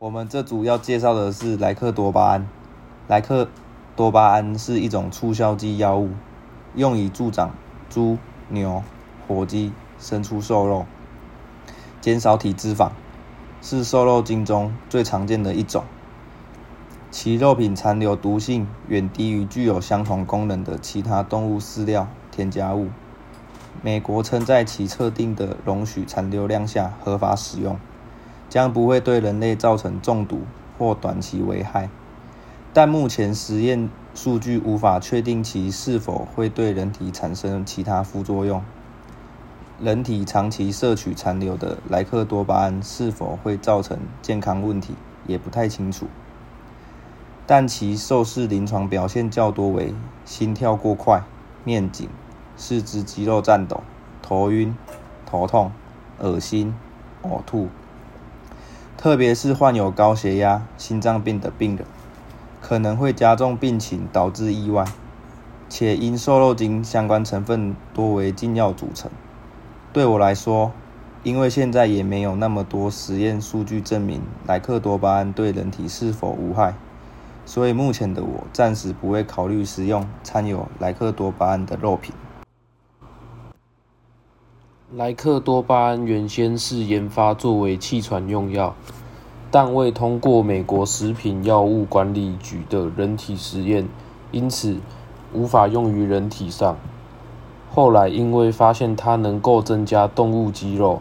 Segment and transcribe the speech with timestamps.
[0.00, 2.48] 我们这组要介绍的是莱克多巴胺。
[3.06, 3.46] 莱克
[3.94, 6.08] 多巴胺是一种促销剂药物，
[6.74, 7.50] 用以助长
[7.90, 8.16] 猪、
[8.48, 8.82] 牛、
[9.28, 10.86] 火鸡、牲畜瘦肉，
[12.00, 12.92] 减少体脂肪，
[13.60, 15.84] 是瘦肉精中最常见的一种。
[17.10, 22.88] 其肉品残留毒性远低于具有相同功能的其他动物饲料添加物。
[23.82, 27.78] 美国称在其测定的容许残留量下合法使用。
[28.50, 30.42] 将不会对人类造成中毒
[30.76, 31.88] 或短期危害，
[32.74, 38.62] 但目前实验数据无法确定其是否会对人体产生其他副作用。
[39.80, 44.94] 人体长期摄取残留的莱克多巴胺是否会造成健康问题，
[45.26, 46.06] 也不太清楚。
[47.46, 51.22] 但其受试临床表现较多为心跳过快、
[51.64, 52.08] 面紧、
[52.56, 53.82] 四肢肌肉颤抖、
[54.20, 54.76] 头晕、
[55.24, 55.72] 头痛、
[56.18, 56.74] 恶心、
[57.22, 57.68] 呕吐。
[59.02, 61.86] 特别是患有高血压、心脏病的病人，
[62.60, 64.84] 可能会加重病情，导致意外。
[65.70, 69.10] 且因瘦肉精相关成分多为禁药组成，
[69.94, 70.72] 对我来说，
[71.22, 76.74] 因为现在也没有那么多实验数据证明莱克多巴胺对人体是否无害，
[77.46, 82.14] 所以目前的我暂时不会考虑食用掺有莱克多巴胺的肉品。
[84.92, 88.74] 莱克多巴胺原先是研发作为气喘用药，
[89.48, 93.88] 但未通过美国食品药物管理局的人体实验，
[94.32, 94.80] 因此
[95.32, 96.76] 无法用于人体上。
[97.70, 101.00] 后来因为发现它能够增加动物肌肉，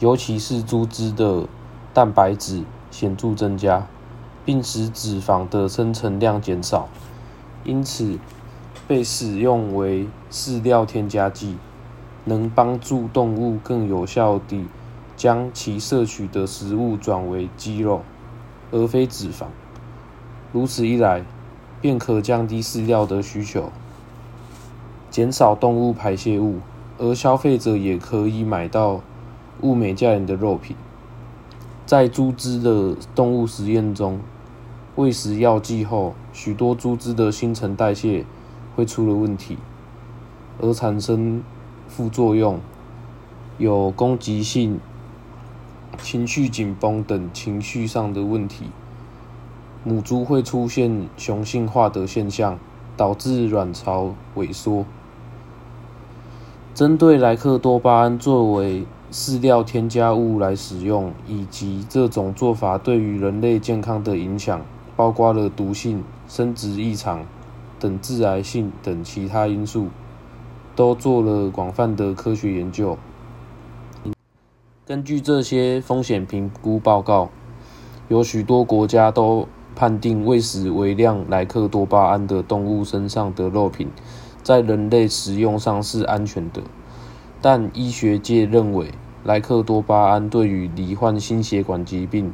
[0.00, 1.46] 尤其是猪只的
[1.94, 3.86] 蛋白质显著增加，
[4.44, 6.88] 并使脂肪的生成量减少，
[7.62, 8.18] 因此
[8.88, 11.56] 被使用为饲料添加剂。
[12.28, 14.66] 能帮助动物更有效地
[15.16, 18.02] 将其摄取的食物转为肌肉，
[18.70, 19.46] 而非脂肪。
[20.52, 21.24] 如此一来，
[21.80, 23.72] 便可降低饲料的需求，
[25.10, 26.60] 减少动物排泄物，
[26.98, 29.00] 而消费者也可以买到
[29.62, 30.76] 物美价廉的肉品。
[31.86, 34.20] 在猪只的动物实验中，
[34.96, 38.24] 喂食药剂后，许多猪只的新陈代谢
[38.76, 39.56] 会出了问题，
[40.60, 41.42] 而产生。
[41.88, 42.60] 副作用
[43.58, 44.78] 有攻击性、
[46.00, 48.66] 情绪紧绷等情绪上的问题。
[49.84, 52.58] 母猪会出现雄性化的现象，
[52.96, 54.84] 导致卵巢萎缩。
[56.74, 64.60] 针对莱克多巴胺作为饲料添加物来使用，以及这种做法对于人类健康的影响，
[64.94, 67.24] 包括了毒性、生殖异常
[67.80, 69.88] 等致癌性等其他因素。
[70.78, 72.96] 都做了广泛的科学研究。
[74.86, 77.30] 根据这些风险评估报告，
[78.06, 83.88] 有许多国家都判定喂食微量莱克多巴胺的动物身上的肉品，
[84.44, 86.62] 在人类食用上是安全的。
[87.42, 88.92] 但医学界认为，
[89.24, 92.32] 莱克多巴胺对于罹患心血管疾病、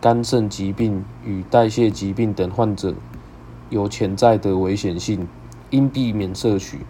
[0.00, 2.94] 肝肾疾病与代谢疾病等患者
[3.70, 5.28] 有潜在的危险性，
[5.70, 6.80] 应避免摄取。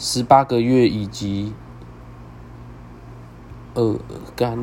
[0.00, 1.52] 十八个月以及
[3.74, 3.96] 呃
[4.36, 4.62] 干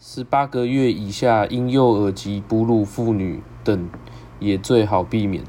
[0.00, 3.88] 十八个月以下婴幼儿及哺乳妇女等
[4.40, 5.44] 也最好避免。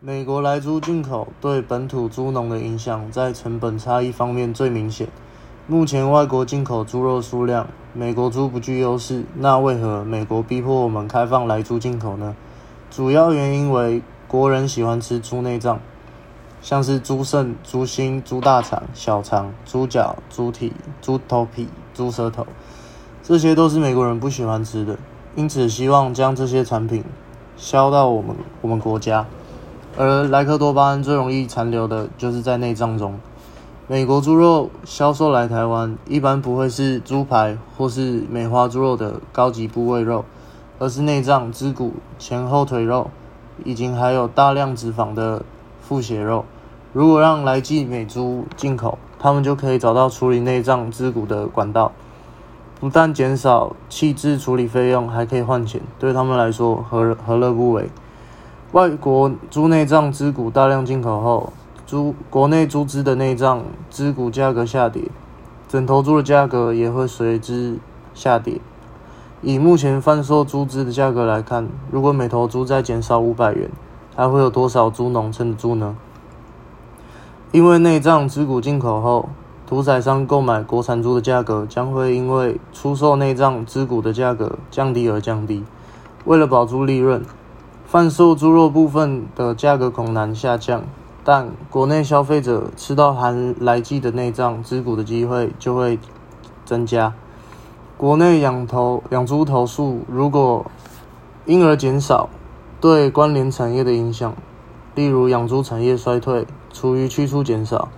[0.00, 5.06] 美国来猪进口对本土猪农的影响，在成本差异方面最明显。
[5.68, 12.34] 目前外国进口猪肉数量，美国猪不具优势，那为何美国逼迫我们开放来猪进口呢？
[12.90, 15.78] 主要原因为国人喜欢吃猪内脏。
[16.64, 22.46] 像是猪肾、猪心、猪大肠、小肠、猪脚、猪蹄、猪头皮、猪舌头，
[23.22, 24.96] 这些都是美国人不喜欢吃的，
[25.36, 27.04] 因此希望将这些产品
[27.58, 29.26] 销到我们我们国家。
[29.98, 33.20] 而莱克多巴胺最容易残留的就是在内脏中。
[33.86, 40.24] 美国猪肉销售来台湾，一般不会是猪排或是梅花猪肉的高级部位肉，
[40.78, 43.10] 而是内脏、肢骨、前后腿肉，
[43.66, 45.44] 以及还有大量脂肪的
[45.82, 46.46] 腹血肉。
[46.94, 51.90] 如果让来记美猪进口，他们就可以找到处理内脏肢骨的管道，
[52.78, 57.90] 不但减少弃置处理费用，还可以换钱，对他们来说何何乐不为？
[58.70, 61.52] 外国猪内脏肢骨大量进口后，
[61.84, 65.02] 猪国内猪只的内脏肢骨价格下跌，
[65.68, 67.76] 整头猪的价格也会随之
[68.14, 68.60] 下跌。
[69.42, 73.68] 以目前贩售猪只的价格来看，如果每头猪再减少五百元，
[74.14, 75.96] 还会有多少猪农撑得住呢？
[77.54, 79.28] 因为内脏肢骨进口后，
[79.64, 85.62] 屠宰商购买国产猪的价格将会因为出售内脏肢骨的价格降低而降低。
[86.24, 87.22] 为了保住利润，
[87.86, 90.82] 贩售猪肉部分的价格恐难下降，
[91.22, 96.00] 但国内消费者吃到含来剂的内脏肢骨的机会就会
[96.64, 97.14] 增加。
[97.96, 100.66] 国内养头养猪头数如果
[101.46, 102.28] 因而减少，
[102.80, 104.34] 对关联产业的影响，
[104.96, 107.88] 例如养猪产业衰退，厨余驱出减少。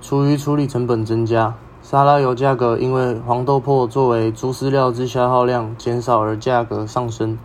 [0.00, 7.36] 厨余处理成本增加，沙拉油价格因为黄豆粕作为猪饲料之消耗量减少而价格上升。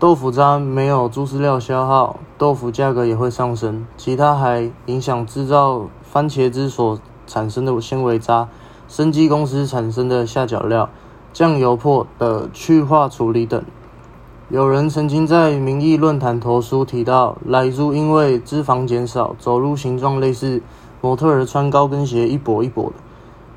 [0.00, 3.86] 豆腐渣没有猪饲料消耗，豆腐价格也会上升。
[3.96, 6.98] 其他还影响制造番茄汁所
[7.28, 8.48] 产生的纤维渣，
[8.88, 10.90] 生机公司产生的下脚料，
[11.32, 13.62] 酱油粕的去化处理等。
[14.50, 20.60] 有人曾经在民意论坛投书提到，奶猪因为脂肪减少，走路形状类似。
[21.00, 22.94] 模特儿穿高跟鞋一跛一跛的，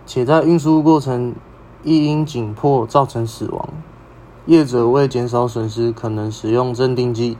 [0.06, 1.34] 且在运输过程
[1.84, 3.70] 易因紧迫造成死亡。
[4.46, 7.40] 业者为减少损失，可能使用镇定剂。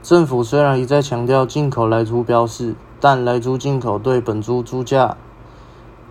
[0.00, 5.16] 政府虽然一再强调进口来猪标示，但来猪进口对本猪猪价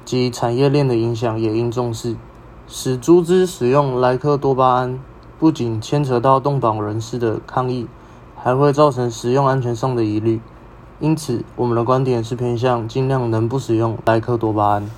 [0.04, 2.18] 及产业链的影响也应重视。
[2.68, 5.00] 使猪只使用莱克多巴胺，
[5.38, 7.88] 不仅牵扯到动保人士的抗议，
[8.36, 10.40] 还会造成使用安全上的疑虑。
[11.00, 14.90] 因此，我们的观点是偏向尽量能不使用莱克多巴胺。